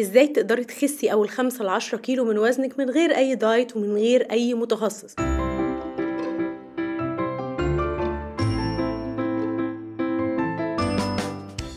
إزاي 0.00 0.26
تقدري 0.26 0.64
تخسي 0.64 1.12
اول 1.12 1.28
خمسة 1.28 1.64
لعشرة 1.64 1.98
كيلو 1.98 2.24
من 2.24 2.38
وزنك 2.38 2.78
من 2.78 2.90
غير 2.90 3.16
اي 3.16 3.34
دايت 3.34 3.76
ومن 3.76 3.96
غير 3.96 4.30
اي 4.30 4.54
متخصص. 4.54 5.14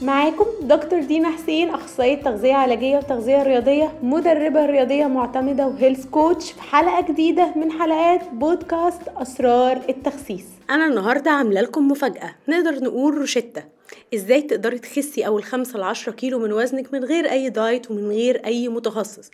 معاكم 0.01 0.45
دكتور 0.67 0.99
دينا 0.99 1.29
حسين 1.29 1.69
أخصائية 1.69 2.15
تغذية 2.15 2.53
علاجية 2.53 2.97
وتغذية 2.97 3.43
رياضية 3.43 3.99
مدربة 4.03 4.65
رياضية 4.65 5.05
معتمدة 5.05 5.67
و 5.67 5.73
health 5.73 6.05
coach 6.05 6.51
في 6.51 6.61
حلقة 6.61 7.01
جديدة 7.01 7.53
من 7.55 7.71
حلقات 7.71 8.21
بودكاست 8.33 9.01
أسرار 9.17 9.81
التخسيس. 9.89 10.45
أنا 10.69 10.85
النهارده 10.85 11.31
عاملة 11.31 11.61
لكم 11.61 11.87
مفاجأة. 11.87 12.35
نقدر 12.47 12.83
نقول 12.83 13.17
روشتة. 13.17 13.77
إزاي 14.13 14.41
تقدري 14.41 14.79
تخسي 14.79 15.27
أول 15.27 15.43
خمسة 15.43 15.79
لعشرة 15.79 16.11
كيلو 16.11 16.39
من 16.39 16.53
وزنك 16.53 16.93
من 16.93 17.03
غير 17.03 17.31
أي 17.31 17.49
دايت 17.49 17.91
ومن 17.91 18.09
غير 18.09 18.45
أي 18.45 18.67
متخصص؟ 18.67 19.31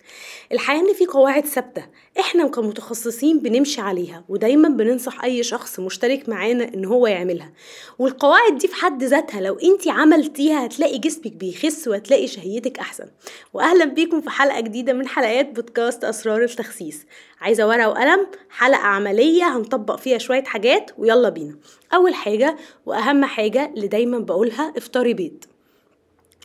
الحقيقة 0.52 0.90
إن 0.90 0.94
في 0.94 1.06
قواعد 1.06 1.46
ثابتة. 1.46 1.86
إحنا 2.20 2.48
كمتخصصين 2.48 3.40
بنمشي 3.40 3.82
عليها 3.82 4.24
ودايما 4.30 4.70
بننصح 4.70 5.24
أي 5.24 5.44
شخص 5.44 5.80
مشترك 5.80 6.30
معانا 6.30 6.74
إن 6.74 6.86
هو 6.86 7.08
يعملها. 7.08 7.52
والقواعد 8.00 8.58
دي 8.58 8.68
في 8.68 8.76
حد 8.76 9.04
ذاتها 9.04 9.42
لو 9.42 9.58
انت 9.64 9.88
عملتيها 9.88 10.66
هتلاقي 10.66 10.98
جسمك 10.98 11.23
بيخس 11.30 11.88
وهتلاقي 11.88 12.28
شهيتك 12.28 12.80
أحسن. 12.80 13.06
واهلا 13.54 13.86
بيكم 13.86 14.22
في 14.22 14.30
حلقة 14.30 14.60
جديدة 14.60 14.94
من 14.94 15.08
حلقات 15.08 15.50
بودكاست 15.50 16.04
أسرار 16.04 16.44
التخسيس. 16.44 17.06
عايزة 17.42 17.68
ورقة 17.68 17.90
وقلم؟ 17.90 18.28
حلقة 18.50 18.82
عملية 18.82 19.58
هنطبق 19.58 19.96
فيها 19.96 20.18
شوية 20.18 20.44
حاجات 20.44 20.92
ويلا 20.98 21.30
بينا. 21.30 21.56
أول 21.94 22.14
حاجة 22.14 22.58
وأهم 22.86 23.26
حاجة 23.26 23.74
اللي 23.76 23.88
دايما 23.88 24.20
بقولها 24.20 24.74
افطري 24.78 25.14
بيض. 25.14 25.44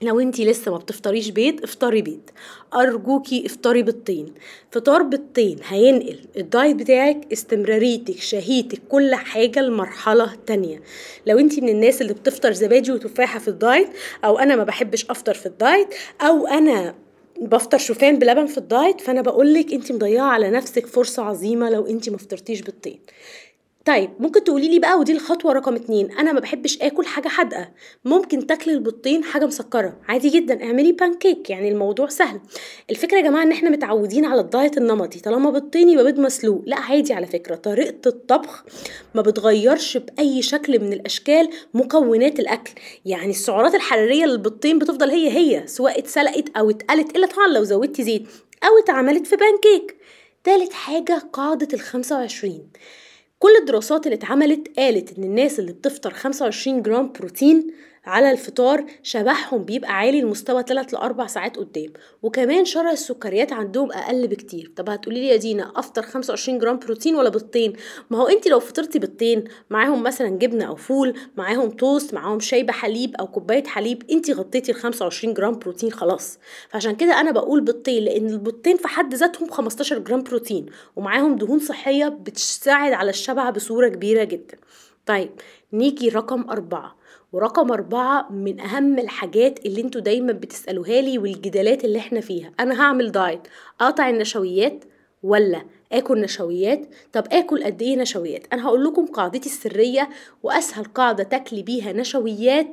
لو 0.02 0.20
انتي 0.20 0.44
لسه 0.44 0.70
ما 0.70 0.78
بتفطريش 0.78 1.28
بيض 1.30 1.62
افطري 1.64 2.02
بيض. 2.02 2.20
أرجوكي 2.74 3.46
افطري 3.46 3.82
بيضتين. 3.82 4.34
فطار 4.70 5.02
بيضتين 5.02 5.58
هينقل 5.68 6.18
الدايت 6.36 6.76
بتاعك 6.76 7.32
استمراريتك 7.32 8.18
شهيتك 8.18 8.78
كل 8.88 9.14
حاجة 9.14 9.60
لمرحلة 9.60 10.34
تانية. 10.46 10.82
لو 11.26 11.38
انتي 11.38 11.60
من 11.60 11.68
الناس 11.68 12.02
اللي 12.02 12.12
بتفطر 12.12 12.52
زبادي 12.52 12.92
وتفاحة 12.92 13.38
في 13.38 13.48
الدايت 13.48 13.88
أو 14.24 14.38
أنا 14.38 14.56
ما 14.56 14.64
بحبش 14.64 15.06
أفطر 15.10 15.34
في 15.34 15.46
الدايت 15.46 15.94
أو 16.20 16.46
أنا 16.46 16.94
بفطر 17.40 17.78
شوفان 17.78 18.18
بلبن 18.18 18.46
في 18.46 18.58
الدايت 18.58 19.00
فأنا 19.00 19.22
بقولك 19.22 19.72
انت 19.72 19.92
مضيعة 19.92 20.26
على 20.26 20.50
نفسك 20.50 20.86
فرصة 20.86 21.22
عظيمة 21.22 21.70
لو 21.70 21.86
انت 21.86 22.10
ما 22.10 22.18
فطرتيش 22.18 22.60
بيضتين. 22.60 22.98
طيب 23.88 24.10
ممكن 24.18 24.44
تقولي 24.44 24.68
لي 24.68 24.78
بقى 24.78 24.98
دي 24.98 25.12
الخطوة 25.12 25.52
رقم 25.52 25.74
اتنين 25.74 26.12
أنا 26.12 26.32
ما 26.32 26.40
بحبش 26.40 26.78
آكل 26.82 27.06
حاجة 27.06 27.28
حادقة. 27.28 27.70
ممكن 28.04 28.46
تاكلي 28.46 28.74
البيضتين 28.74 29.24
حاجة 29.24 29.46
مسكرة. 29.46 30.00
عادي 30.08 30.28
جدا 30.28 30.64
اعملي 30.64 30.92
بانكيك 30.92 31.50
يعني 31.50 31.68
الموضوع 31.68 32.08
سهل. 32.08 32.40
الفكرة 32.90 33.16
يا 33.16 33.22
جماعة 33.22 33.42
إن 33.42 33.52
إحنا 33.52 33.70
متعودين 33.70 34.24
على 34.24 34.40
الدايت 34.40 34.78
النمطي. 34.78 35.20
طالما 35.20 35.50
بيضتين 35.50 35.88
يبقى 35.88 36.04
بيض 36.04 36.20
مسلوق. 36.20 36.62
لأ 36.66 36.76
عادي 36.76 37.12
على 37.12 37.26
فكرة. 37.26 37.54
طريقة 37.54 38.08
الطبخ 38.08 38.64
ما 39.14 39.22
بتغيرش 39.22 39.96
بأي 39.96 40.42
شكل 40.42 40.80
من 40.80 40.92
الأشكال 40.92 41.48
مكونات 41.74 42.40
الأكل. 42.40 42.72
يعني 43.04 43.30
السعرات 43.30 43.74
الحرارية 43.74 44.24
للبيضتين 44.24 44.78
بتفضل 44.78 45.10
هي 45.10 45.30
هي 45.30 45.66
سواء 45.66 45.98
اتسلقت 45.98 46.56
أو 46.56 46.70
اتقلت 46.70 47.16
إلا 47.16 47.26
طبعا 47.26 47.48
لو 47.48 47.64
زودتي 47.64 48.02
زيت 48.02 48.26
أو 48.64 48.78
اتعملت 48.84 49.26
في 49.26 49.36
بانكيك 49.36 49.96
تالت 50.44 50.72
حاجة 50.72 51.22
قاعدة 51.32 51.68
الخمسة 51.72 52.16
وعشرين. 52.16 52.68
كل 53.38 53.56
الدراسات 53.60 54.06
اللي 54.06 54.14
اتعملت 54.16 54.78
قالت 54.78 55.18
إن 55.18 55.24
الناس 55.24 55.58
اللي 55.58 55.72
بتفطر 55.72 56.10
25 56.10 56.82
جرام 56.82 57.12
بروتين 57.12 57.70
على 58.08 58.30
الفطار 58.30 58.84
شبعهم 59.02 59.64
بيبقى 59.64 59.92
عالي 59.92 60.20
لمستوى 60.20 60.62
3 60.62 60.94
ل 60.98 61.00
4 61.00 61.26
ساعات 61.26 61.56
قدام. 61.56 61.92
وكمان 62.22 62.64
شره 62.64 62.90
السكريات 62.90 63.52
عندهم 63.52 63.92
أقل 63.92 64.28
بكتير. 64.28 64.72
طب 64.76 64.90
هتقولي 64.90 65.20
لي 65.20 65.28
يا 65.28 65.36
دينا 65.36 65.72
أفطر 65.76 66.02
25 66.02 66.58
جرام 66.58 66.78
بروتين 66.78 67.14
ولا 67.16 67.28
بيضتين؟ 67.28 67.72
ما 68.10 68.18
هو 68.18 68.26
انت 68.28 68.48
لو 68.48 68.60
فطرتي 68.60 68.98
بيضتين 68.98 69.44
معاهم 69.70 70.02
مثلا 70.02 70.28
جبنة 70.28 70.64
أو 70.64 70.76
فول 70.76 71.14
معاهم 71.36 71.70
توست 71.70 72.14
معاهم 72.14 72.40
شاي 72.40 72.62
بحليب 72.62 73.14
أو 73.16 73.26
كوباية 73.26 73.64
حليب 73.64 74.02
انت 74.10 74.30
غطيتي 74.30 74.72
ال 74.72 74.76
25 74.76 75.34
جرام 75.34 75.58
بروتين 75.58 75.92
خلاص. 75.92 76.38
فعشان 76.70 76.96
كده 76.96 77.20
أنا 77.20 77.30
بقول 77.30 77.60
بيضتين 77.60 78.04
لأن 78.04 78.30
البيضتين 78.30 78.76
في 78.76 78.88
حد 78.88 79.14
ذاتهم 79.14 79.50
15 79.50 79.98
جرام 79.98 80.22
بروتين 80.22 80.66
ومعاهم 80.96 81.36
دهون 81.36 81.58
صحية 81.58 82.08
بتساعد 82.08 82.92
على 82.92 83.10
الشبع 83.10 83.50
بصورة 83.50 83.88
كبيرة 83.88 84.24
جدا. 84.24 84.58
طيب 85.06 85.30
نيجي 85.72 86.08
رقم 86.08 86.50
أربعة. 86.50 86.96
ورقم 87.32 87.72
أربعة 87.72 88.32
من 88.32 88.60
أهم 88.60 88.98
الحاجات 88.98 89.66
اللي 89.66 89.80
أنتوا 89.80 90.00
دايما 90.00 90.32
بتسألوها 90.32 91.00
لي 91.00 91.18
والجدالات 91.18 91.84
اللي 91.84 91.98
إحنا 91.98 92.20
فيها. 92.20 92.52
أنا 92.60 92.80
هعمل 92.80 93.12
دايت 93.12 93.40
أقطع 93.80 94.08
النشويات 94.08 94.84
ولا 95.22 95.62
آكل 95.92 96.20
نشويات؟ 96.20 96.88
طب 97.12 97.24
آكل 97.32 97.64
قد 97.64 97.82
إيه 97.82 97.96
نشويات؟ 97.96 98.46
أنا 98.52 98.66
هقول 98.66 98.84
لكم 98.84 99.06
قاعدتي 99.06 99.48
السرية 99.48 100.08
وأسهل 100.42 100.84
قاعدة 100.84 101.24
تاكلي 101.24 101.62
بيها 101.62 101.92
نشويات 101.92 102.66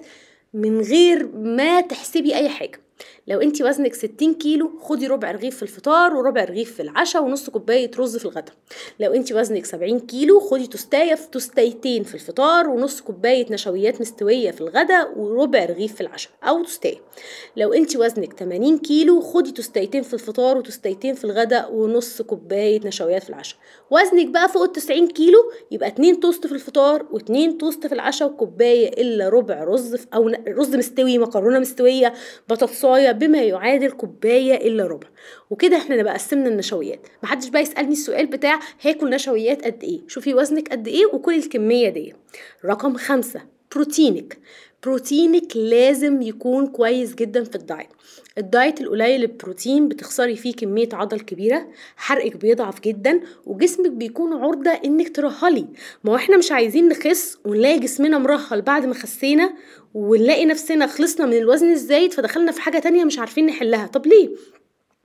من 0.54 0.82
غير 0.82 1.28
ما 1.36 1.82
تحسبي 1.82 2.36
أي 2.36 2.50
حاجة. 2.50 2.82
لو 3.28 3.42
انت 3.42 3.62
وزنك 3.62 3.94
60 3.94 4.34
كيلو 4.34 4.72
خدي 4.80 5.08
ربع 5.08 5.32
رغيف 5.32 5.56
في 5.56 5.64
الفطار 5.64 6.16
وربع 6.16 6.44
رغيف 6.44 6.74
في 6.76 6.82
العشاء 6.82 7.24
ونص 7.24 7.50
كوباية 7.50 7.92
رز 8.00 8.18
في 8.18 8.26
الغداء 8.26 8.54
لو 9.00 9.14
انت 9.14 9.32
وزنك 9.32 9.66
70 9.66 10.00
كيلو 10.00 10.40
خدي 10.40 10.68
توستاية 10.68 11.16
في 11.16 11.28
توستايتين 11.32 12.04
في 12.04 12.16
الفطار 12.16 12.70
ونص 12.70 13.02
كوباية 13.02 13.46
نشويات 13.52 14.02
مستوية 14.02 14.52
في 14.52 14.62
الغداء 14.62 15.20
وربع 15.20 15.66
رغيف 15.66 15.96
في 15.96 16.02
العشاء 16.02 16.32
أو 16.44 16.64
توستاية. 16.64 16.98
لو 17.58 17.74
انت 17.74 17.96
وزنك 17.96 18.34
80 18.40 18.78
كيلو 18.78 19.22
خدي 19.22 19.52
توستايتين 19.52 20.04
في 20.04 20.14
الفطار 20.14 20.58
وتوستايتين 20.58 21.16
في 21.16 21.24
الغداء 21.24 21.74
ونص 21.74 22.22
كوباية 22.22 22.88
نشويات 22.88 23.24
في 23.24 23.30
العشاء. 23.30 23.60
وزنك 23.92 24.28
بقى 24.28 24.50
فوق 24.50 24.64
ال 24.64 24.72
90 24.72 25.08
كيلو 25.08 25.52
يبقى 25.72 25.88
2 25.90 26.20
توست 26.20 26.48
في 26.48 26.54
الفطار 26.54 27.06
و2 27.14 27.58
توست 27.60 27.88
في 27.88 27.94
العشاء 27.94 28.28
وكوباية 28.28 28.88
إلا 29.02 29.30
ربع 29.30 29.64
رز 29.64 29.96
أو 30.14 30.32
رز 30.48 30.76
مستوي 30.76 31.18
مكرونة 31.18 31.60
مستوية 31.60 32.14
بطاطساية 32.50 33.15
بما 33.16 33.42
يعادل 33.44 33.92
كوباية 33.92 34.68
إلا 34.68 34.88
ربع. 34.88 35.08
وكده 35.50 35.78
إحنا 35.78 35.96
نبقى 35.96 36.14
قسمنا 36.14 36.48
النشويات. 36.50 37.08
محدش 37.24 37.50
بقى 37.50 37.62
يسألني 37.62 37.92
السؤال 37.94 38.26
بتاع 38.26 38.60
هاكل 38.82 39.10
نشويات 39.10 39.66
قد 39.66 39.84
إيه؟ 39.84 40.02
شوفي 40.08 40.34
وزنك 40.34 40.70
قد 40.72 40.88
إيه 40.88 41.06
وكل 41.06 41.36
الكمية 41.36 41.90
دي 41.90 42.14
رقم 42.66 42.98
خمسة. 42.98 43.55
بروتينك. 43.76 44.38
بروتينك 44.84 45.58
لازم 45.58 46.22
يكون 46.22 46.68
كويس 46.68 47.16
جدا 47.16 47.44
في 47.44 47.56
الدايت. 47.56 47.88
الدايت 48.38 48.82
القليل 48.82 49.22
البروتين 49.22 49.88
بتخسري 49.88 50.36
فيه 50.36 50.54
كمية 50.54 50.90
عضل 50.94 51.20
كبيرة 51.20 51.68
حرقك 51.96 52.38
بيضعف 52.38 52.82
جدا 52.82 53.20
وجسمك 53.46 53.92
بيكون 53.92 54.34
عرضة 54.34 54.72
إنك 54.72 55.16
ترهلي. 55.16 55.66
ما 56.04 56.16
إحنا 56.16 56.38
مش 56.38 56.52
عايزين 56.52 56.90
نخس 56.90 57.38
ونلاقي 57.46 57.80
جسمنا 57.80 58.18
مرهل 58.18 58.62
بعد 58.62 58.86
ما 58.86 58.94
خسينا 58.94 59.54
ونلاقي 59.94 60.46
نفسنا 60.46 60.88
خلصنا 60.88 61.26
من 61.26 61.38
الوزن 61.38 61.72
الزايد 61.72 62.14
فدخلنا 62.14 62.52
في 62.52 62.62
حاجة 62.62 62.80
تانية 62.80 63.04
مش 63.04 63.20
عارفين 63.20 63.46
نحلها. 63.46 63.88
طب 63.88 64.08
ليه؟ 64.08 64.30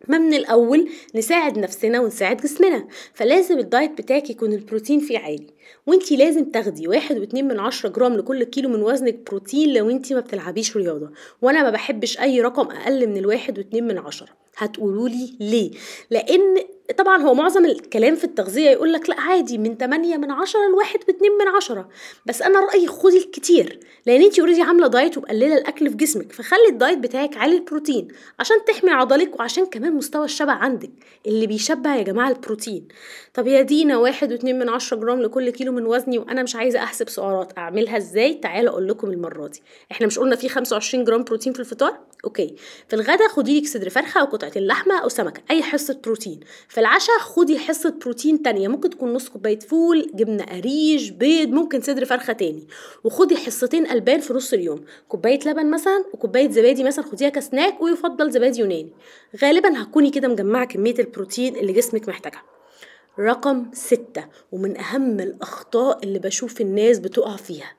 ما 0.09 0.19
من 0.19 0.35
الأول 0.35 0.89
نساعد 1.15 1.59
نفسنا 1.59 2.01
ونساعد 2.01 2.37
جسمنا. 2.37 2.89
فلازم 3.15 3.59
الدايت 3.59 3.99
بتاعك 3.99 4.31
يكون 4.31 4.53
البروتين 4.53 5.01
فيه 5.01 5.19
عالي. 5.19 5.47
وانتي 5.87 6.17
لازم 6.17 6.45
تاخدي 6.45 6.89
واحد 6.89 7.19
واتنين 7.19 7.49
من 7.49 7.61
عشرة 7.61 7.89
جرام 7.89 8.17
لكل 8.17 8.45
كيلو 8.45 8.69
من 8.69 8.83
وزنك 8.83 9.31
بروتين 9.31 9.75
لو 9.75 9.91
انتي 9.91 10.15
ما 10.15 10.21
بتلعبيش 10.21 10.77
رياضة. 10.77 11.11
وأنا 11.43 11.63
ما 11.63 11.71
بحبش 11.71 12.21
أي 12.21 12.41
رقم 12.41 12.71
أقل 12.71 13.09
من 13.09 13.17
الواحد 13.17 13.59
واتنين 13.59 13.87
من 13.87 13.99
عشرة. 13.99 14.29
هتقولولي 14.65 15.37
ليه؟ 15.41 15.71
لأن 16.11 16.57
طبعا 16.99 17.23
هو 17.23 17.35
معظم 17.35 17.65
الكلام 17.65 18.15
في 18.15 18.25
التغذية 18.25 18.71
يقول 18.71 18.93
لك 18.93 19.09
لا 19.11 19.21
عادي 19.21 19.59
من 19.59 19.77
8 19.77 20.17
من 20.17 20.31
10 20.31 20.61
لواحد 20.73 20.99
واتنين 21.07 21.33
من 21.33 21.49
عشرة. 21.49 21.89
بس 22.27 22.43
أنا 22.43 22.61
رأيي 22.61 22.87
خدي 22.87 23.19
الكتير 23.19 23.81
لأن 24.07 24.23
انت 24.23 24.39
already 24.39 24.63
عاملة 24.63 24.87
دايت 24.87 25.19
ومقللة 25.19 25.59
الأكل 25.59 25.91
في 25.91 25.97
جسمك 25.97 26.33
فخلي 26.33 26.69
الدايت 26.69 26.99
بتاعك 26.99 27.37
عالي 27.37 27.57
البروتين 27.57 28.09
عشان 28.39 28.57
تحمي 28.67 28.91
عضلك 28.91 29.39
وعشان 29.41 29.67
كمان 29.67 29.93
مستوى 29.93 30.25
الشبع 30.25 30.53
عندك 30.53 30.91
اللي 31.27 31.47
بيشبع 31.47 31.97
يا 31.97 32.03
جماعة 32.03 32.29
البروتين. 32.29 32.89
طب 33.35 33.47
يا 33.47 33.63
دينا 33.63 33.97
واحد 33.97 34.33
واتنين 34.33 34.59
من 34.59 34.69
عشرة 34.69 34.97
جرام 34.97 35.23
لكل 35.23 35.51
كيلو 35.51 35.73
من 35.73 35.87
وزني 35.87 36.19
وأنا 36.19 36.43
مش 36.43 36.57
عايزة 36.57 36.79
أحسب 36.83 37.09
سعرات 37.09 37.59
أعملها 37.59 37.97
إزاي؟ 37.97 38.35
تعالوا 38.35 38.69
أقول 38.69 38.89
لكم 38.89 39.11
المرة 39.11 39.47
دي. 39.47 39.63
إحنا 39.93 40.07
مش 40.07 40.19
قلنا 40.19 40.37
في 40.37 40.49
25 40.49 41.05
جرام 41.05 41.25
بروتين 41.25 41.53
في 41.53 41.61
الفطار؟ 41.61 41.99
okay. 42.25 42.55
في 42.89 42.97
الغدا 42.97 43.29
خدي 43.29 43.61
لك 43.61 43.67
صدر 43.67 43.91
فرخة 43.91 44.23
قطعة 44.51 44.63
اللحمة 44.63 45.03
أو 45.03 45.09
سمكة 45.09 45.43
أي 45.51 45.63
حصة 45.63 46.01
بروتين. 46.05 46.41
في 46.69 46.81
العشاء 46.81 47.19
خدي 47.19 47.59
حصة 47.59 47.95
بروتين 48.03 48.43
تانية 48.43 48.69
ممكن 48.69 48.91
تكون 48.91 49.13
نص 49.13 49.29
كوباية 49.29 49.59
فول 49.59 50.11
جبنة 50.15 50.45
قريش 50.45 51.11
بيض 51.11 51.49
ممكن 51.49 51.81
صدر 51.81 52.05
فرخة 52.05 52.33
تاني. 52.33 52.67
وخدي 53.05 53.37
حصتين 53.37 53.91
ألبان 53.91 54.21
في 54.21 54.33
نص 54.33 54.53
اليوم 54.53 54.85
كوباية 55.09 55.39
لبن 55.47 55.71
مثلا 55.71 56.05
وكوباية 56.15 56.51
زبادي 56.51 56.85
مثلا 56.85 57.05
خديها 57.05 57.29
كسناك 57.29 57.83
ويفضل 57.83 58.31
زبادي 58.31 58.61
يوناني. 58.61 58.93
غالبا 59.43 59.83
هتكوني 59.83 60.11
كده 60.11 60.29
مجمعة 60.29 60.65
كمية 60.65 60.95
البروتين 60.99 61.57
اللي 61.57 61.73
جسمك 61.73 62.09
محتاجها. 62.09 62.43
رقم 63.19 63.71
ستة 63.73 64.25
ومن 64.53 64.79
أهم 64.79 65.21
الأخطاء 65.21 66.05
اللي 66.05 66.19
بشوف 66.19 66.61
الناس 66.61 66.99
بتقع 66.99 67.37
فيها 67.37 67.73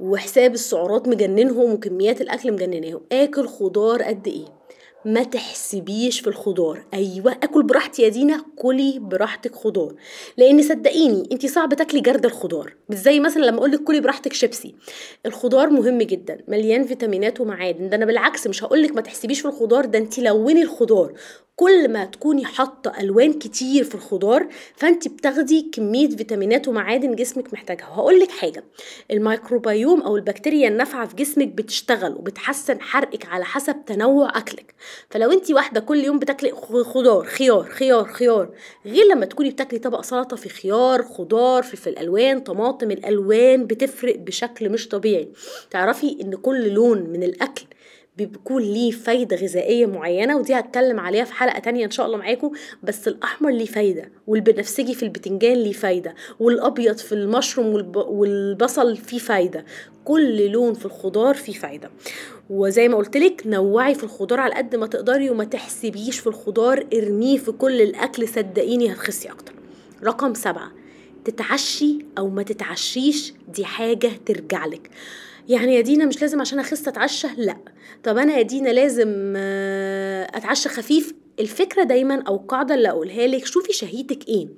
وحساب 0.00 0.54
السعرات 0.54 1.08
مجننهم 1.08 1.72
وكميات 1.72 2.20
الأكل 2.20 2.52
مجنناهم 2.52 3.00
آكل 3.12 3.48
خضار 3.48 4.02
قد 4.02 4.28
إيه؟ 4.28 4.44
ما 5.04 5.22
تحسبيش 5.22 6.20
في 6.20 6.26
الخضار. 6.26 6.84
أيوه 6.94 7.32
آكل 7.32 7.62
براحتي 7.62 8.02
يا 8.02 8.08
دينا 8.08 8.44
كلي 8.56 8.98
براحتك 8.98 9.54
خضار. 9.54 9.94
لأن 10.36 10.62
صدقيني 10.62 11.28
أنت 11.32 11.46
صعب 11.46 11.74
تاكلي 11.74 12.00
جرد 12.00 12.24
الخضار 12.24 12.74
مش 12.88 12.96
زي 12.96 13.20
مثلا 13.20 13.42
لما 13.44 13.58
أقول 13.58 13.70
لك 13.70 13.80
كلي 13.80 14.00
براحتك 14.00 14.32
شيبسي. 14.32 14.74
الخضار 15.26 15.70
مهم 15.70 15.98
جدا 15.98 16.38
مليان 16.48 16.84
فيتامينات 16.84 17.40
ومعادن. 17.40 17.88
ده 17.88 17.96
أنا 17.96 18.04
بالعكس 18.04 18.46
مش 18.46 18.64
هقول 18.64 18.82
لك 18.82 18.94
ما 18.94 19.00
تحسبيش 19.00 19.40
في 19.40 19.48
الخضار 19.48 19.84
ده 19.84 19.98
أنت 19.98 20.18
لوني 20.18 20.62
الخضار. 20.62 21.12
كل 21.56 21.88
ما 21.88 22.04
تكوني 22.04 22.44
حاطة 22.44 22.92
ألوان 23.00 23.32
كتير 23.32 23.84
في 23.84 23.94
الخضار 23.94 24.48
فأنت 24.76 25.08
بتاخدي 25.08 25.70
كمية 25.72 26.08
فيتامينات 26.08 26.68
ومعادن 26.68 27.14
جسمك 27.14 27.52
محتاجها. 27.52 27.88
وهقول 27.88 28.20
لك 28.20 28.30
حاجة 28.30 28.64
الميكروبيوم 29.10 30.00
أو 30.02 30.16
البكتيريا 30.16 30.68
النافعة 30.68 31.06
في 31.06 31.16
جسمك 31.16 31.48
بتشتغل 31.48 32.12
وبتحسن 32.14 32.80
حرقك 32.80 33.26
على 33.26 33.44
حسب 33.44 33.84
تنوع 33.86 34.38
أكلك. 34.38 34.74
فلو 35.10 35.32
أنت 35.32 35.50
واحدة 35.50 35.80
كل 35.80 36.04
يوم 36.04 36.18
بتاكلي 36.18 36.50
خضار 36.84 37.24
خيار 37.24 37.64
خيار 37.64 38.04
خيار 38.04 38.50
غير 38.86 39.04
لما 39.12 39.26
تكوني 39.26 39.50
بتاكلي 39.50 39.78
طبق 39.78 40.00
سلطة 40.00 40.36
في 40.36 40.48
خيار 40.48 41.02
خضار 41.02 41.62
فلفل 41.62 41.90
الألوان 41.90 42.40
طماطم 42.40 42.90
الألوان 42.90 43.66
بتفرق 43.66 44.16
بشكل 44.18 44.68
مش 44.68 44.88
طبيعي. 44.88 45.28
تعرفي 45.70 46.16
إن 46.22 46.34
كل 46.34 46.68
لون 46.68 47.02
من 47.02 47.22
الأكل 47.22 47.64
بيكون 48.16 48.62
ليه 48.62 48.90
فايدة 48.90 49.36
غذائية 49.36 49.86
معينة 49.86 50.36
ودي 50.36 50.54
هتكلم 50.54 51.00
عليها 51.00 51.24
في 51.24 51.32
حلقة 51.32 51.58
تانية 51.58 51.84
إن 51.84 51.90
شاء 51.90 52.06
الله 52.06 52.18
معاكم. 52.18 52.50
بس 52.82 53.08
الأحمر 53.08 53.50
ليه 53.50 53.66
فايدة 53.66 54.10
والبنفسجي 54.26 54.94
في 54.94 55.02
البتنجان 55.02 55.54
ليه 55.56 55.72
فايدة 55.72 56.14
والأبيض 56.40 56.96
في 56.96 57.12
المشروم 57.12 57.66
والب... 57.66 57.96
والبصل 57.96 58.96
فيه 58.96 59.18
فايدة. 59.18 59.64
كل 60.04 60.50
لون 60.50 60.74
في 60.74 60.84
الخضار 60.86 61.34
فيه 61.34 61.52
فايدة. 61.52 61.90
وزي 62.50 62.88
ما 62.88 62.96
قلت 62.96 63.16
لك 63.16 63.42
نوعي 63.46 63.94
في 63.94 64.04
الخضار 64.04 64.40
على 64.40 64.54
قد 64.54 64.76
ما 64.76 64.86
تقدري 64.86 65.30
وما 65.30 65.44
تحسبيش 65.44 66.18
في 66.18 66.26
الخضار 66.26 66.86
ارميه 66.94 67.38
في 67.38 67.52
كل 67.52 67.80
الأكل 67.82 68.28
صدقيني 68.28 68.92
هتخسي 68.92 69.28
أكتر. 69.30 69.52
رقم 70.04 70.34
سبعة 70.34 70.70
تتعشي 71.24 71.98
أو 72.18 72.28
ما 72.28 72.42
تتعشيش 72.42 73.34
دي 73.54 73.64
حاجة 73.64 74.10
ترجع 74.26 74.66
لك. 74.66 74.90
يعني 75.48 75.74
يا 75.74 75.80
دينا 75.80 76.06
مش 76.06 76.20
لازم 76.22 76.40
عشان 76.40 76.58
أخس 76.58 76.88
أتعشى؟ 76.88 77.28
لأ. 77.36 77.56
طب 78.04 78.18
أنا 78.18 78.36
يا 78.36 78.42
دينا 78.42 78.68
لازم 78.68 79.32
أتعشى 80.36 80.68
خفيف؟ 80.68 81.14
الفكرة 81.40 81.82
دايما 81.82 82.22
أو 82.28 82.34
القاعدة 82.36 82.74
اللي 82.74 82.88
أقولها 82.88 83.26
لك 83.26 83.46
شوفي 83.46 83.72
شهيتك 83.72 84.28
إيه. 84.28 84.48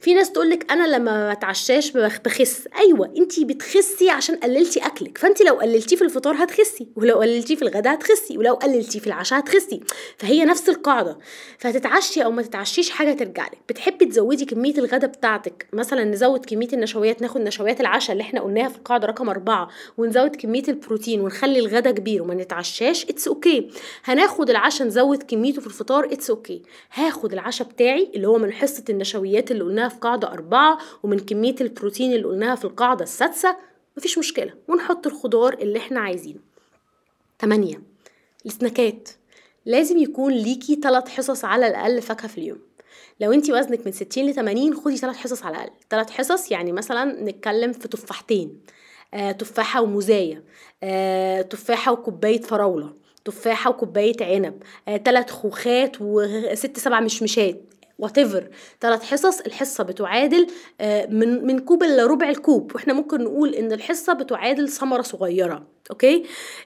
في 0.00 0.14
ناس 0.14 0.32
تقول 0.32 0.50
لك 0.50 0.72
أنا 0.72 0.96
لما 0.96 1.34
بتعشاش 1.34 1.90
بخس. 1.90 2.68
أيوه 2.78 3.12
انت 3.18 3.40
بتخسي 3.40 4.10
عشان 4.10 4.36
قللتي 4.36 4.80
أكلك. 4.80 5.18
فانت 5.18 5.42
لو 5.42 5.54
قللتيه 5.54 5.96
في 5.96 6.04
الفطار 6.04 6.44
هتخسي 6.44 6.86
ولو 6.96 7.14
قللتيه 7.14 7.54
في 7.54 7.62
الغداء 7.62 7.94
هتخسي 7.94 8.38
ولو 8.38 8.54
قللتيه 8.54 8.98
في 9.00 9.06
العشاء 9.06 9.38
هتخسي. 9.38 9.80
فهي 10.18 10.44
نفس 10.44 10.68
القاعدة. 10.68 11.18
فهتتعشي 11.58 12.24
أو 12.24 12.30
ما 12.30 12.42
تتعشيش 12.42 12.90
حاجة 12.90 13.12
ترجع 13.12 13.46
لك. 13.46 13.58
بتحبي 13.68 14.06
تزودي 14.06 14.44
كمية 14.44 14.78
الغداء 14.78 15.10
بتاعتك. 15.10 15.66
مثلا 15.72 16.04
نزود 16.04 16.46
كمية 16.46 16.68
النشويات 16.72 17.22
ناخد 17.22 17.40
نشويات 17.40 17.80
العشاء 17.80 18.12
اللي 18.12 18.22
إحنا 18.22 18.40
قلناها 18.40 18.68
في 18.68 18.76
القاعدة 18.76 19.06
رقم 19.06 19.28
أربعة 19.28 19.68
ونزود 19.98 20.36
كمية 20.36 20.64
البروتين 20.68 21.20
ونخلي 21.20 21.58
الغداء 21.58 21.92
كبير. 21.92 22.22
وما 22.22 22.34
نتعشاش 22.34 23.04
it's 23.04 23.28
okay. 23.28 23.70
هناخد 24.04 24.50
العشاء 24.50 24.86
نزود 24.86 25.22
كميته 25.22 25.60
في 25.60 25.66
الفطار 25.66 26.12
it's 26.14 26.30
okay 26.30 26.62
okay. 26.64 26.98
هاخد 26.98 27.32
العشاء 27.32 27.68
بتاعي 27.68 28.10
اللي 28.14 28.28
هو 28.28 28.38
من 28.38 28.52
حصة 28.52 28.84
النشويات 28.90 29.50
اللي 29.50 29.64
قلناها 29.64 29.88
في 29.88 29.96
قاعدة 29.96 30.32
أربعة 30.32 30.78
ومن 31.02 31.18
كمية 31.18 31.54
البروتين 31.60 32.12
اللي 32.12 32.24
قلناها 32.24 32.54
في 32.54 32.64
القاعدة 32.64 33.02
السادسة 33.02 33.56
مفيش 33.96 34.18
مشكلة. 34.18 34.54
ونحط 34.68 35.06
الخضار 35.06 35.52
اللي 35.52 35.78
إحنا 35.78 36.00
عايزينه. 36.00 36.40
تمانية 37.38 37.82
ال 38.46 38.53
snacks 38.53 38.94
ات. 38.94 39.08
لازم 39.66 39.98
يكون 39.98 40.32
ليكي 40.32 40.74
ثلاث 40.74 41.08
حصص 41.08 41.44
على 41.44 41.66
الأقل 41.66 42.02
فاكهة 42.02 42.28
في 42.28 42.38
اليوم. 42.38 42.58
لو 43.20 43.32
انت 43.32 43.50
وزنك 43.50 43.86
من 43.86 43.92
60 43.92 44.26
ل 44.26 44.34
80 44.34 44.74
خدي 44.74 44.96
ثلاث 44.96 45.16
حصص 45.16 45.42
على 45.42 45.56
الأقل. 45.56 45.72
ثلاث 45.90 46.10
حصص 46.10 46.50
يعني 46.50 46.72
مثلا 46.72 47.22
نتكلم 47.22 47.72
في 47.72 47.88
تفاحتين. 47.88 48.60
آه 49.14 49.32
تفاحة 49.32 49.82
وموزاية. 49.82 50.44
آه 50.82 51.42
تفاحة 51.42 51.92
وكوباية 51.92 52.40
فراولة. 52.40 53.03
تفاحة 53.24 53.70
وكوباية 53.70 54.16
عنب 54.20 54.62
آه، 54.88 54.96
تلات 54.96 55.30
خوخات 55.30 55.96
وست 56.00 56.78
سبع 56.78 57.00
مشمشات. 57.00 57.60
whatever 57.98 58.48
ثلاث 58.80 59.02
حصص 59.02 59.40
الحصة 59.40 59.84
بتعادل 59.84 60.46
آه، 60.80 61.06
من 61.06 61.46
من 61.46 61.58
كوب 61.58 61.82
الا 61.82 62.06
ربع 62.06 62.28
الكوب. 62.28 62.74
وإحنا 62.74 62.92
ممكن 62.92 63.24
نقول 63.24 63.54
إن 63.54 63.72
الحصة 63.72 64.12
بتعادل 64.12 64.68
ثمرة 64.68 65.02
صغيرة 65.02 65.66
okay؟ 65.90 66.22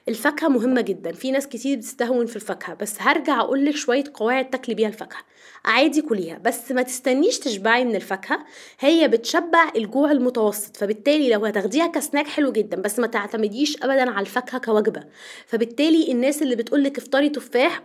الفاكهة 0.07 0.47
مهمة 0.47 0.81
جدا. 0.81 1.11
في 1.11 1.31
ناس 1.31 1.47
كتير 1.47 1.77
بتستهون 1.77 2.25
في 2.25 2.35
الفاكهة. 2.35 2.73
بس 2.73 2.95
هرجع 2.99 3.39
أقول 3.39 3.65
لك 3.65 3.75
شوية 3.75 4.03
قواعد 4.13 4.49
تاكلي 4.49 4.75
بيها 4.75 4.87
الفاكهة. 4.87 5.19
عادي 5.65 6.01
كليها. 6.01 6.37
بس 6.37 6.71
ما 6.71 6.81
تستنيش 6.81 7.39
تشبعي 7.39 7.85
من 7.85 7.95
الفاكهة. 7.95 8.45
هي 8.79 9.07
بتشبع 9.07 9.71
الجوع 9.75 10.11
المتوسط. 10.11 10.77
فبالتالي 10.77 11.29
لو 11.29 11.45
هتاخديها 11.45 11.87
كسناك 11.87 12.27
حلو 12.27 12.51
جدا. 12.51 12.81
بس 12.81 12.99
ما 12.99 13.07
تعتمديش 13.07 13.77
ابدا 13.83 14.09
على 14.11 14.21
الفاكهة 14.21 14.59
كوجبة. 14.59 15.03
فبالتالي 15.47 16.11
الناس 16.11 16.41
اللي 16.41 16.55
بتقولك 16.55 16.97
افطري 16.97 17.29
تفاح 17.29 17.83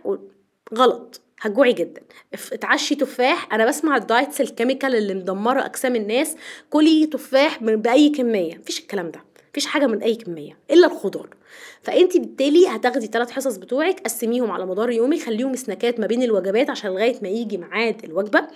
غلط. 0.75 1.24
هتجوعي 1.41 1.73
جدا. 1.73 2.01
اتعشي 2.33 2.95
تفاح. 2.95 3.53
أنا 3.53 3.65
بسمع 3.65 3.97
ال 3.97 4.04
diets 4.04 4.41
ال 4.41 4.47
chemical 4.47 4.95
اللي 4.95 5.13
مدمرة 5.13 5.65
أجسام 5.65 5.95
الناس. 5.95 6.35
كلي 6.69 7.05
تفاح 7.05 7.63
بأي 7.63 8.09
كمية. 8.09 8.57
مفيش 8.57 8.79
الكلام 8.79 9.11
ده. 9.11 9.23
مفيش 9.51 9.65
حاجة 9.65 9.87
من 9.87 10.01
أي 10.01 10.15
كمية. 10.15 10.57
إلا 10.71 10.87
الخضار. 10.87 11.29
فأنت 11.81 12.17
بالتالي 12.17 12.67
هتاخدي 12.67 13.07
ثلاث 13.07 13.31
حصص 13.31 13.57
بتوعك 13.57 13.99
قسميهم 13.99 14.51
على 14.51 14.65
مدار 14.65 14.89
يومك 14.91 15.19
خليهم 15.19 15.55
سناكات 15.55 15.99
ما 15.99 16.07
بين 16.07 16.23
الوجبات 16.23 16.69
عشان 16.69 16.91
لغاية 16.91 17.19
ما 17.21 17.29
يجي 17.29 17.57
ميعاد 17.57 18.03
الوجبة. 18.03 18.47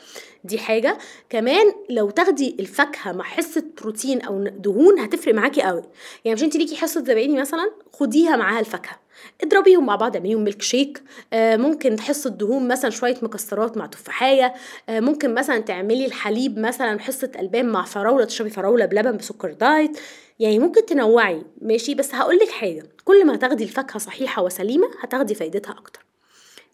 دي 0.44 0.58
حاجة. 0.60 0.98
كمان 1.30 1.74
لو 1.90 2.10
تاخدي 2.10 2.56
الفاكهة 2.60 3.12
مع 3.12 3.24
حصة 3.24 3.64
بروتين 3.82 4.22
أو 4.22 4.44
دهون 4.44 5.00
هتفرق 5.00 5.34
معاكي 5.34 5.62
قوي. 5.62 5.84
يعني 6.26 6.36
مش 6.36 6.44
أنت 6.44 6.56
ليكي 6.56 6.76
حصة 6.76 7.02
زبادي 7.02 7.36
مثلا؟ 7.38 7.72
خديها 7.94 8.36
معاها 8.36 8.60
الفاكهة. 8.60 9.00
اضربيهم 9.44 9.86
مع 9.86 9.96
بعض 9.96 10.16
اعمليهم 10.16 10.44
ميلك 10.44 10.62
شيك 10.62 11.04
آه 11.34 11.56
ممكن 11.56 12.00
حصه 12.00 12.30
دهون 12.30 12.68
مثلا 12.68 12.92
شوية 12.92 13.18
مكسرات 13.22 13.78
مع 13.78 13.86
تفاحية. 13.86 14.54
آه 14.90 15.00
ممكن 15.00 15.34
مثلا 15.34 15.60
تعملي 15.60 16.06
الحليب 16.06 16.60
مثلا 16.60 17.00
حصة 17.00 17.32
ألبان 17.40 17.66
مع 17.70 17.84
فراولة 17.84 18.26
تشربي 18.26 18.50
فراولة 18.50 18.86
بلبن 18.86 19.18
بسكر 19.18 19.52
دايت. 19.54 20.00
يعني 20.40 20.60
ممكن 20.60 20.86
تنوعي 20.86 21.44
ماشي؟ 21.62 21.96
بس 21.96 22.16
هقولك 22.16 22.50
حاجة. 22.50 22.84
كل 23.06 23.26
ما 23.26 23.36
هتاخدي 23.36 23.64
الفاكهة 23.64 23.98
صحيحة 23.98 24.44
وسليمة 24.44 24.90
هتاخدي 25.02 25.36
فايدتها 25.36 25.72
أكتر. 25.72 26.06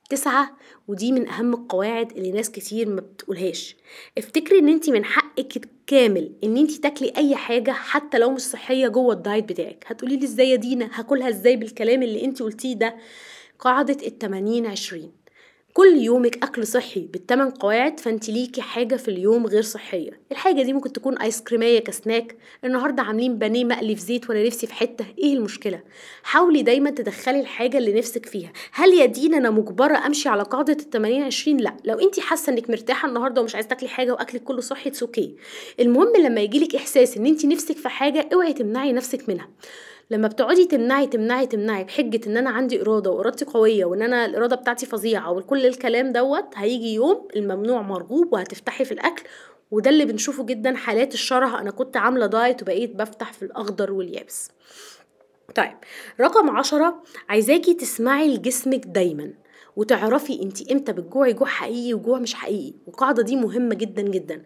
تسعة 0.09 0.57
ودي 0.87 1.11
من 1.11 1.27
أهم 1.29 1.53
القواعد 1.53 2.11
اللي 2.11 2.31
ناس 2.31 2.51
كتير 2.51 2.89
ما 2.89 3.01
بتقولهاش. 3.01 3.75
افتكري 4.17 4.59
إن 4.59 4.69
انت 4.69 4.89
من 4.89 5.05
حقك 5.05 5.69
كامل 5.87 6.31
إن 6.43 6.57
أنت 6.57 6.71
تاكلي 6.71 7.13
أي 7.17 7.35
حاجة 7.35 7.71
حتى 7.71 8.17
لو 8.17 8.31
مش 8.31 8.41
صحية 8.41 8.87
جوه 8.87 9.13
الدايت 9.13 9.49
بتاعك. 9.49 9.83
هتقولي 9.87 10.17
لي 10.17 10.25
إزاي 10.25 10.49
يا 10.49 10.55
دينا؟ 10.55 10.89
هاكلها 10.93 11.29
إزاي 11.29 11.55
بالكلام 11.55 12.03
اللي 12.03 12.25
أنت 12.25 12.41
قلتيه 12.41 12.73
ده؟ 12.75 12.95
قاعدة 13.59 14.07
التمانين 14.07 14.65
عشرين. 14.65 15.11
كل 15.77 15.97
يومك 15.97 16.43
أكل 16.43 16.67
صحي 16.67 16.99
بالثمان 16.99 17.49
قواعد 17.49 17.99
فانت 17.99 18.29
ليكي 18.29 18.61
حاجة 18.61 18.95
في 18.95 19.07
اليوم 19.07 19.47
غير 19.47 19.61
صحية. 19.61 20.19
الحاجة 20.31 20.61
دي 20.61 20.73
ممكن 20.73 20.93
تكون 20.93 21.17
آيس 21.17 21.41
كريمية 21.41 21.79
كسناك 21.79 22.35
النهارده 22.65 23.03
عاملين 23.03 23.37
بانيه 23.37 23.65
مقلي 23.65 23.95
في 23.95 24.01
زيت 24.01 24.29
وأنا 24.29 24.43
نفسي 24.43 24.67
في 24.67 24.73
حتة. 24.73 25.05
إيه 25.19 25.33
المشكلة؟ 25.33 25.79
حاولي 26.23 26.61
دايما 26.61 26.89
تدخلي 26.89 27.39
الحاجة 27.39 27.77
اللي 27.77 27.93
نفسك 27.93 28.25
فيها. 28.25 28.53
هل 28.71 28.93
يا 28.93 29.05
دينا 29.05 29.37
أنا 29.37 29.49
مجبرة 29.49 29.97
أمشي 29.97 30.29
على 30.29 30.43
قاعدة 30.43 30.73
ال 30.73 30.89
80 30.89 31.23
20 31.23 31.57
لأ. 31.57 31.77
لو 31.85 31.99
انت 31.99 32.19
حاسة 32.19 32.53
إنك 32.53 32.69
مرتاحة 32.69 33.07
النهارده 33.07 33.41
ومش 33.41 33.55
عايزة 33.55 33.69
تاكلي 33.69 33.89
حاجة 33.89 34.11
وأكلك 34.11 34.43
كله 34.43 34.61
صحي 34.61 34.89
it's 34.89 35.03
okay 35.03 35.35
المهم 35.79 36.13
لما 36.15 36.41
يجيلك 36.41 36.75
إحساس 36.75 37.17
إن 37.17 37.25
انت 37.25 37.45
نفسك 37.45 37.77
في 37.77 37.89
حاجة 37.89 38.29
أوعي 38.33 38.53
تمنعي 38.53 38.93
نفسك 38.93 39.29
منها. 39.29 39.49
لما 40.09 40.27
بتقعدي 40.27 40.65
تمنعي 40.65 41.07
تمنعي 41.07 41.47
تمنعي 41.47 41.83
بحجة 41.83 42.29
إن 42.29 42.37
أنا 42.37 42.49
عندي 42.49 42.81
إرادة 42.81 43.11
وإرادتي 43.11 43.45
قوية 43.45 43.85
وإن 43.85 44.01
أنا 44.01 44.25
الإرادة 44.25 44.55
بتاعتي 44.55 44.85
فظيعة 44.85 45.31
وكل 45.31 45.65
الكلام 45.65 46.11
دوت 46.11 46.45
هيجي 46.55 46.93
يوم 46.93 47.27
الممنوع 47.35 47.81
مرغوب 47.81 48.33
وهتفتحي 48.33 48.85
في 48.85 48.91
الأكل 48.91 49.23
وده 49.71 49.89
اللي 49.89 50.05
بنشوفه 50.05 50.45
جدا 50.45 50.75
حالات 50.75 51.13
الشره 51.13 51.59
أنا 51.59 51.71
كنت 51.71 51.97
عاملة 51.97 52.25
دايت 52.25 52.61
وبقيت 52.61 52.95
بفتح 52.95 53.33
في 53.33 53.43
الأخضر 53.43 53.91
واليابس. 53.91 54.49
طيب 55.55 55.77
رقم 56.21 56.49
عشرة 56.49 57.03
عايزاكي 57.29 57.73
تسمعي 57.73 58.35
لجسمك 58.35 58.85
دايما 58.85 59.33
وتعرفي 59.75 60.41
انت 60.43 60.71
إمتى 60.71 60.93
بتجوعي 60.93 61.33
جوع 61.33 61.47
حقيقي 61.47 61.93
وجوع 61.93 62.19
مش 62.19 62.33
حقيقي. 62.33 62.73
والقاعده 62.87 63.23
دي 63.23 63.35
مهمة 63.35 63.75
جدا 63.75 64.01
جدا. 64.01 64.43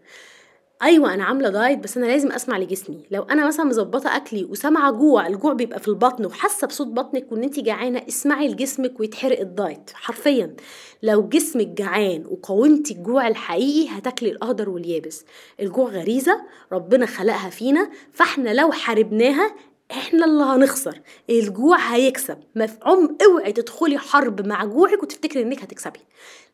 أيوه 0.82 1.14
أنا 1.14 1.24
عاملة 1.24 1.50
دايت 1.50 1.80
بس 1.80 1.98
أنا 1.98 2.06
لازم 2.06 2.32
أسمع 2.32 2.58
لجسمي. 2.58 3.04
لو 3.12 3.24
أنا 3.24 3.48
مثلا 3.48 3.66
مظبطة 3.66 4.16
أكلي 4.16 4.44
وسامعة 4.46 4.92
جوع 4.92 5.28
الجوع 5.28 5.54
بيبقى 5.54 5.80
في 5.80 5.88
البطن 5.88 6.26
وحاسة 6.26 6.68
بصوت 6.68 6.88
بطنك 6.88 7.32
وإن 7.32 7.44
انت 7.44 7.60
جعانة 7.60 8.02
اسمعي 8.08 8.48
لجسمك 8.48 9.00
ويتحرق 9.00 9.40
الدايت 9.40 9.92
حرفيا. 9.94 10.56
لو 11.04 11.28
جسمك 11.28 11.68
جعان 11.68 12.26
وقاومتي 12.30 12.94
الجوع 12.94 13.28
الحقيقي 13.28 13.90
هتاكلي 13.98 14.30
الأخضر 14.32 14.70
واليابس. 14.70 15.26
الجوع 15.60 15.90
غريزة 15.90 16.42
ربنا 16.72 17.06
خلقها 17.06 17.50
فينا 17.50 17.90
فإحنا 18.12 18.54
لو 18.54 18.72
حاربناها 18.72 19.56
إحنا 19.92 20.26
اللي 20.26 20.44
هنخسر. 20.44 21.02
الجوع 21.30 21.78
هيكسب. 21.78 22.38
مفعوم 22.56 23.18
اوعي 23.26 23.54
تدخلي 23.54 23.98
حرب 23.98 24.48
مع 24.48 24.66
جوعك 24.66 25.04
وتفتكري 25.04 25.42
إنك 25.44 25.64
هتكسبي. 25.64 26.00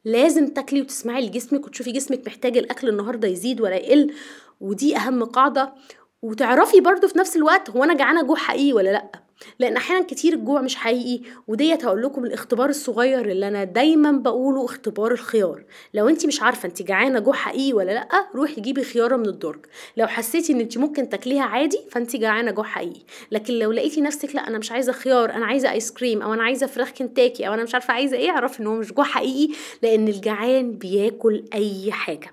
لازم 0.06 0.48
تاكلي 0.48 0.82
وتسمعي 0.82 1.27
لجسمك 1.27 1.65
وتشوفي 1.68 1.92
جسمك 1.92 2.27
محتاج 2.27 2.58
الأكل 2.58 2.89
النهارده 2.89 3.27
يزيد 3.27 3.62
ولا 3.62 3.75
يقل. 3.75 4.13
ودي 4.60 4.98
أهم 4.98 5.24
قاعدة. 5.24 5.74
وتعرفي 6.22 6.82
برضو 6.82 7.08
في 7.08 7.18
نفس 7.20 7.36
الوقت 7.36 7.70
هو 7.70 7.84
أنا 7.84 7.94
جعانة 7.94 8.24
جوع 8.24 8.38
حقيقي 8.38 8.74
ولا 8.74 8.89
لأ؟ 8.89 9.25
لأن 9.60 9.77
أحيانا 9.77 10.06
كتير 10.06 10.34
الجوع 10.34 10.62
مش 10.62 10.75
حقيقي 10.75 11.22
وديت 11.48 11.86
هقول 11.86 12.04
لكم 12.04 12.25
الاختبار 12.25 12.70
الصغير 12.70 13.32
اللي 13.32 13.48
أنا 13.48 13.63
دايما 13.63 14.12
بقوله 14.12 14.65
اختبار 14.65 15.12
الخيار. 15.12 15.63
لو 15.94 16.10
انت 16.10 16.25
مش 16.25 16.42
عارفة 16.42 16.68
انت 16.68 16.82
جعانة 16.82 17.20
جوع 17.20 17.34
حقيقي 17.34 17.74
ولا 17.74 17.92
لأ 17.92 18.08
روحي 18.36 18.62
جيبي 18.62 18.84
خيارة 18.84 19.15
من 19.15 19.25
الدرج. 19.25 19.65
لو 19.98 20.08
حسيتي 20.08 20.54
إن 20.54 20.60
انت 20.60 20.77
ممكن 20.77 21.10
تاكليها 21.10 21.44
عادي 21.44 21.80
فانت 21.92 22.15
جعانة 22.15 22.51
جوع 22.51 22.65
حقيقي. 22.65 23.01
لكن 23.32 23.54
لو 23.54 23.72
لقيتي 23.72 24.01
نفسك 24.01 24.36
لأ 24.36 24.48
أنا 24.48 24.58
مش 24.58 24.72
عايزة 24.72 24.92
خيار 24.92 25.34
أنا 25.34 25.46
عايزة 25.46 25.72
ايس 25.72 25.92
كريم 25.92 26.22
أو 26.22 26.34
أنا 26.34 26.44
عايزة 26.44 26.68
فراخ 26.68 26.92
كنتاكي 26.92 27.48
أو 27.48 27.54
أنا 27.54 27.63
مش 27.63 27.74
عارفة 27.74 27.94
عايزة 27.94 28.18
إيه 28.18 28.30
أعرفي 28.30 28.60
إن 28.60 28.68
هو 28.68 28.75
مش 28.75 28.94
جوع 28.94 29.06
حقيقي 29.06 29.54
لأن 29.82 30.08
الجعان 30.08 30.72
بياكل 30.72 31.44
أي 31.54 31.92
حاجة. 31.92 32.30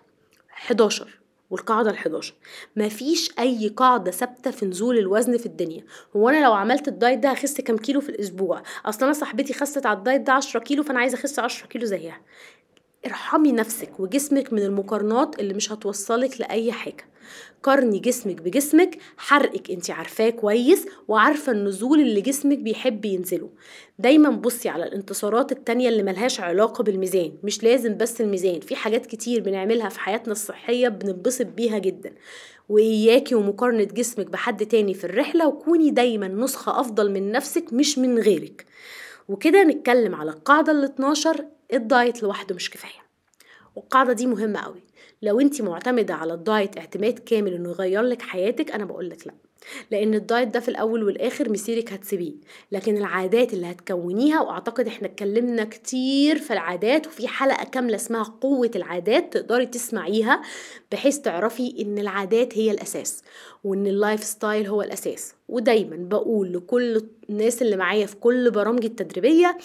11 0.53 1.22
والقاعدة 1.53 1.93
ال11 1.93 2.27
مفيش 2.77 3.33
أي 3.39 3.69
قاعدة 3.69 4.11
ثابتة 4.11 4.51
في 4.51 4.67
نزول 4.67 4.99
الوزن 4.99 5.39
في 5.39 5.47
الدنيا. 5.47 5.85
هو 6.17 6.29
أنا 6.29 6.45
لو 6.45 6.53
عملت 6.53 6.89
الدايت 6.89 7.19
ده 7.19 7.31
هخس 7.31 7.61
كام 7.61 7.77
كيلو 7.77 8.01
في 8.01 8.09
الأسبوع؟ 8.09 8.63
أصل 8.85 9.05
أنا 9.05 9.13
صاحبتي 9.13 9.55
خست 9.55 9.87
على 9.87 9.99
الدايت 9.99 10.21
ده 10.21 10.33
10 10.33 10.61
كيلو 10.61 10.83
فأنا 10.83 10.99
عايزة 11.01 11.19
أخس 11.19 11.39
10 11.39 11.67
كيلو 11.67 11.85
زيها. 11.85 12.21
ارحمي 13.07 13.53
نفسك 13.53 14.01
وجسمك 14.01 14.53
من 14.53 14.63
المقارنات 14.63 15.41
اللي 15.41 15.55
مش 15.55 15.73
هتوصلك 15.73 16.41
لأي 16.41 16.73
حاجة. 16.73 17.05
قارني 17.63 17.99
جسمك 17.99 18.43
بجسمك 18.43 18.99
حرقك 19.17 19.71
انت 19.71 19.91
عارفاه 19.91 20.31
كويس 20.31 20.87
وعارفة 21.09 21.53
النزول 21.53 22.01
اللي 22.01 22.21
جسمك 22.21 22.59
بيحب 22.59 23.05
ينزله. 23.05 23.49
دايما 23.99 24.31
بصي 24.31 24.69
على 24.69 24.85
الانتصارات 24.85 25.53
التانية 25.53 25.89
اللي 25.89 26.03
ملهاش 26.03 26.41
علاقة 26.41 26.85
بالميزان 26.85 27.33
مش 27.43 27.63
لازم 27.63 27.97
بس 27.97 28.21
الميزان 28.21 28.61
في 28.61 28.77
حاجات 28.77 29.07
كتير 29.07 29.41
بنعملها 29.41 29.89
في 29.89 30.01
حياتنا 30.01 30.33
الصحية 30.33 30.89
بننبسط 30.89 31.47
بيها 31.47 31.79
جدا. 31.79 32.13
وإياكي 32.69 33.35
ومقارنة 33.35 33.85
جسمك 33.85 34.27
بحد 34.27 34.67
تاني 34.67 34.95
في 34.95 35.05
الرحلة 35.05 35.49
وكوني 35.49 35.91
دايما 35.91 36.29
نسخة 36.29 36.81
أفضل 36.81 37.11
من 37.11 37.33
نفسك 37.33 37.73
مش 37.73 37.99
من 37.99 38.19
غيرك. 38.19 38.67
وكده 39.29 39.63
نتكلم 39.65 40.15
على 40.15 40.31
القاعدة 40.31 40.73
ال 40.73 40.85
12 40.85 41.45
الدايت 41.73 42.23
لوحده 42.23 42.55
مش 42.55 42.71
كفاية. 42.71 43.03
والقاعدة 43.77 44.13
دي 44.13 44.27
مهمة 44.27 44.61
قوي. 44.61 44.83
لو 45.23 45.41
انت 45.41 45.63
معتمدة 45.63 46.15
على 46.15 46.35
الدايت 46.35 46.79
اعتماد 46.79 47.19
كامل 47.19 47.55
انه 47.55 47.69
يغير 47.71 48.03
لك 48.03 48.23
حياتك 48.23 48.71
أنا 48.71 48.85
بقولك 48.85 49.27
لأ. 49.27 49.35
لأن 49.91 50.15
الدايت 50.15 50.49
ده 50.49 50.61
في 50.61 50.69
الأول 50.69 51.05
والآخر 51.05 51.51
مسيرك 51.51 51.93
هتسيبيه. 51.93 52.33
لكن 52.73 52.97
العادات 52.97 53.53
اللي 53.55 53.67
هتكونيها 53.71 54.41
وأعتقد 54.41 54.87
إحنا 54.87 55.09
اتكلمنا 55.09 55.65
كتير 55.65 56.39
في 56.39 56.53
العادات 56.53 57.07
وفي 57.07 57.29
حلقة 57.29 57.65
كاملة 57.65 57.97
اسمها 57.97 58.23
قوة 58.23 58.71
العادات 58.77 59.33
تقدري 59.33 59.67
تسمعيها. 59.67 60.43
بحيث 60.93 61.19
تعرفي 61.19 61.75
إن 61.81 61.99
العادات 61.99 62.59
هي 62.59 62.71
الأساس 62.71 63.23
وإن 63.65 63.87
ال 63.87 64.25
lifestyle 64.25 64.67
هو 64.67 64.83
الأساس. 64.83 65.35
ودايما 65.49 65.97
بقول 65.97 66.53
لكل 66.53 67.03
الناس 67.31 67.63
اللي 67.63 67.77
معايا 67.77 68.07
في 68.07 68.17
كل 68.17 68.51
برامجي 68.51 68.87
التدريبية 68.87 69.59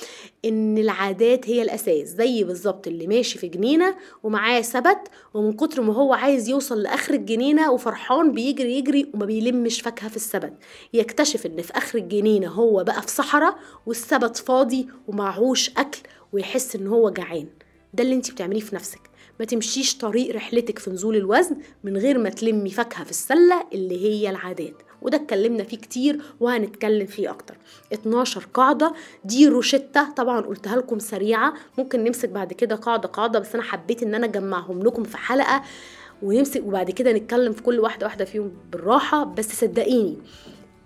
إن 0.46 0.78
العادات 0.78 1.50
هي 1.50 1.62
الأساس 1.62 2.08
زي 2.08 2.44
بالظبط 2.44 2.88
اللي 2.88 3.08
ماشي 3.08 3.38
في 3.40 3.48
جنينة 3.48 3.96
ومعاه 4.24 4.62
سبت 4.62 5.00
ومن 5.34 5.54
كتر 5.54 5.82
ما 5.82 5.94
هو 5.94 6.14
عايز 6.14 6.50
يوصل 6.50 6.82
لآخر 6.82 7.14
الجنينة 7.14 7.72
وفرحان 7.72 8.32
بيجري 8.32 8.78
يجري 8.78 9.12
وما 9.14 9.26
بيلمش 9.26 9.82
فاكهة 9.82 10.10
في 10.10 10.16
السبت. 10.16 10.54
يكتشف 10.94 11.46
إن 11.46 11.62
في 11.62 11.74
آخر 11.78 11.98
الجنينة 12.00 12.48
هو 12.48 12.84
بقى 12.84 13.02
في 13.02 13.12
صحراء 13.12 13.56
والسبت 13.86 14.38
فاضي 14.38 14.88
ومعهوش 15.08 15.70
أكل 15.78 16.00
ويحس 16.34 16.76
إن 16.76 16.88
هو 16.88 17.10
جعان. 17.10 17.48
ده 17.94 18.04
اللي 18.04 18.16
انت 18.16 18.32
بتعمليه 18.32 18.60
في 18.60 18.76
نفسك. 18.76 19.00
ما 19.40 19.46
تمشيش 19.46 19.98
طريق 19.98 20.36
رحلتك 20.36 20.80
في 20.80 20.90
نزول 20.90 21.16
الوزن 21.16 21.58
من 21.84 21.98
غير 21.98 22.18
ما 22.18 22.30
تلمي 22.30 22.70
فاكهة 22.70 23.04
في 23.04 23.10
السلة 23.12 23.66
اللي 23.74 24.02
هي 24.06 24.30
العادات. 24.30 24.74
وده 25.02 25.18
اتكلمنا 25.18 25.64
فيه 25.64 25.78
كتير 25.78 26.22
وهنتكلم 26.40 27.06
فيه 27.06 27.30
أكتر. 27.30 27.58
12 27.94 28.48
قاعدة 28.54 28.94
دي 29.26 29.48
روشتة. 29.48 30.10
طبعا 30.14 30.42
قلتها 30.42 30.76
لكم 30.76 31.00
سريعة. 31.00 31.54
ممكن 31.78 32.04
نمسك 32.04 32.30
بعد 32.30 32.54
كده 32.54 32.76
قاعدة 32.76 33.08
قاعدة 33.08 33.40
بس 33.40 33.54
أنا 33.56 33.64
حبيت 33.64 34.04
إن 34.04 34.16
أنا 34.16 34.26
أجمعهم 34.26 34.84
لكم 34.84 35.04
في 35.04 35.18
حلقة 35.18 35.64
ونمسك 36.24 36.64
وبعد 36.66 36.92
كده 36.92 37.12
نتكلم 37.12 37.54
في 37.54 37.62
كل 37.62 37.80
واحدة 37.80 38.06
واحدة 38.06 38.26
فيهم 38.26 38.52
بالراحة. 38.72 39.24
بس 39.24 39.60
صدقيني 39.62 40.18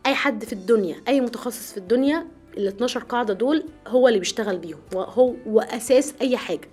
أي 0.06 0.14
حد 0.16 0.44
في 0.46 0.54
الدنيا 0.54 0.96
أي 1.08 1.22
متخصص 1.22 1.72
في 1.72 1.78
الدنيا 1.78 2.28
ال 2.58 2.68
12 2.68 3.00
قاعدة 3.00 3.34
دول 3.34 3.64
هو 3.88 4.08
اللي 4.08 4.20
بيشتغل 4.20 4.58
بيهم. 4.58 4.80
وهو 4.96 5.34
وأساس 5.46 6.14
أي 6.22 6.38
حاجة. 6.38 6.70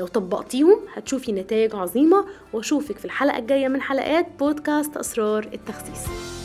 لو 0.00 0.06
طبقتيهم 0.06 0.80
هتشوفي 0.94 1.32
نتائج 1.32 1.76
عظيمة 1.76 2.24
وأشوفك 2.52 2.98
في 2.98 3.04
الحلقة 3.04 3.38
الجاية 3.38 3.68
من 3.68 3.82
حلقات 3.82 4.26
بودكاست 4.38 4.96
أسرار 4.96 5.50
التخسيس. 5.54 6.39